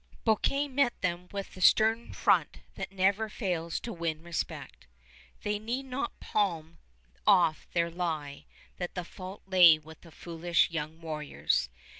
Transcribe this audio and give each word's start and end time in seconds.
Bouquet 0.23 0.67
met 0.67 0.99
them 1.01 1.27
with 1.31 1.53
the 1.53 1.61
stern 1.61 2.11
front 2.11 2.61
that 2.73 2.91
never 2.91 3.29
fails 3.29 3.79
to 3.81 3.93
win 3.93 4.23
respect. 4.23 4.87
They 5.43 5.59
need 5.59 5.85
not 5.85 6.19
palm 6.19 6.79
off 7.27 7.67
their 7.73 7.91
lie 7.91 8.47
that 8.77 8.95
the 8.95 9.03
fault 9.05 9.43
lay 9.45 9.77
with 9.77 10.01
the 10.01 10.09
foolish 10.11 10.71
young 10.71 11.01
warriors. 11.01 11.69